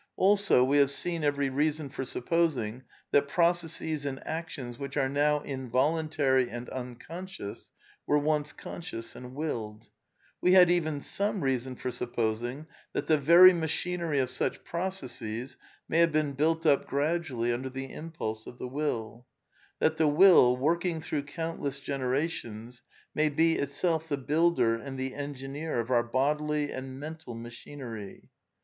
Also 0.17 0.63
we 0.63 0.79
have 0.79 0.89
seen 0.89 1.23
every 1.23 1.51
reason 1.51 1.87
for 1.87 2.01
suppos 2.01 2.57
ing 2.59 2.81
that 3.11 3.27
processes 3.27 4.03
and 4.03 4.19
actions 4.25 4.79
which 4.79 4.97
are 4.97 5.07
now 5.07 5.41
involuntary 5.41 6.45
if' 6.45 6.51
and 6.51 6.67
imconscious 6.71 7.69
were 8.07 8.17
once 8.17 8.51
conscious 8.51 9.15
and 9.15 9.35
willed; 9.35 9.89
we 10.41 10.53
had 10.53 10.71
(even 10.71 11.01
same 11.01 11.41
reason 11.41 11.75
for 11.75 11.91
supposing 11.91 12.65
that 12.93 13.05
the 13.05 13.19
very 13.19 13.53
machinery 13.53 14.17
of 14.17 14.31
such 14.31 14.63
processes 14.63 15.57
may 15.87 15.99
have 15.99 16.11
been 16.11 16.33
built 16.33 16.65
up 16.65 16.87
gradually 16.87 17.53
under 17.53 17.69
the 17.69 17.93
impulse 17.93 18.47
of 18.47 18.57
the 18.57 18.67
will; 18.67 19.27
that 19.77 19.97
the 19.97 20.07
will, 20.07 20.57
working 20.57 20.99
through 20.99 21.21
countless 21.21 21.79
generations, 21.79 22.81
may 23.13 23.29
be 23.29 23.59
itself 23.59 24.09
the 24.09 24.17
builder 24.17 24.73
and 24.73 24.97
the 24.99 25.13
engineer 25.13 25.79
of 25.79 25.91
our 25.91 26.01
bodily 26.01 26.71
and 26.71 26.99
mental 26.99 27.35
machinery. 27.35 28.31